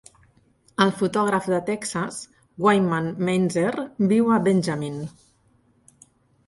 El 0.85 0.93
fotògraf 1.01 1.49
de 1.55 1.59
Texas, 1.67 2.17
Wyman 2.67 3.11
Meinzer, 3.29 3.77
viu 4.15 4.35
a 4.39 4.41
Benjamin. 4.51 4.99